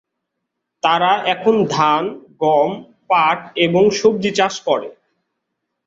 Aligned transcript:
তারা 0.83 1.11
এখন 1.25 1.55
ধান, 1.69 2.03
গম, 2.37 2.71
পাট 3.07 3.39
এবং 3.57 3.83
সবজি 3.91 4.31
চাষ 4.31 4.55
করে। 4.61 4.89